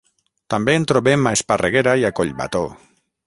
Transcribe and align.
També 0.53 0.73
en 0.77 0.87
trobem 0.91 1.29
a 1.31 1.35
Esparreguera 1.39 1.95
i 2.05 2.09
a 2.09 2.13
Collbató. 2.21 2.65